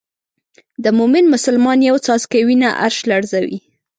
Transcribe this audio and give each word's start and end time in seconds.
د 0.83 0.85
مومن 0.97 1.25
مسلمان 1.33 1.77
یو 1.89 1.95
څاڅکی 2.05 2.41
وینه 2.47 2.69
عرش 2.83 2.97
لړزوي. 3.11 3.59